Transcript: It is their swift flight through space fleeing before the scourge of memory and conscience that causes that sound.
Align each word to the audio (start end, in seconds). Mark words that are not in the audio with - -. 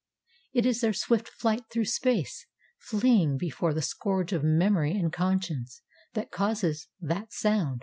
It 0.51 0.65
is 0.65 0.81
their 0.81 0.93
swift 0.93 1.27
flight 1.29 1.61
through 1.71 1.85
space 1.85 2.47
fleeing 2.79 3.37
before 3.37 3.71
the 3.71 3.83
scourge 3.83 4.33
of 4.33 4.43
memory 4.43 4.97
and 4.97 5.13
conscience 5.13 5.83
that 6.15 6.31
causes 6.31 6.87
that 6.99 7.31
sound. 7.31 7.79